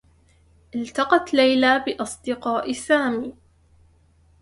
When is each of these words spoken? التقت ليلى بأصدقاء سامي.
التقت 0.75 1.33
ليلى 1.33 1.79
بأصدقاء 1.85 2.71
سامي. 2.73 3.33